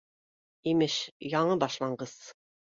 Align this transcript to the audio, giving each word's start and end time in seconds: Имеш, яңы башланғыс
Имеш, 0.71 0.95
яңы 1.35 1.61
башланғыс 1.67 2.19